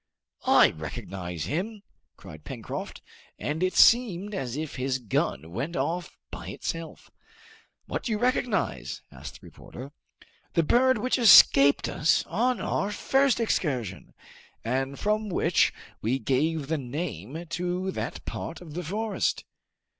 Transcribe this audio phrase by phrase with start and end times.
[0.47, 1.83] "I recognize him!"
[2.17, 3.03] cried Pencroft,
[3.37, 7.11] and it seemed as if his gun went off by itself.
[7.85, 9.91] "What do you recognize?" asked the reporter.
[10.53, 14.15] "The bird which escaped us on our first excursion,
[14.65, 15.71] and from which
[16.01, 19.45] we gave the name to that part of the forest."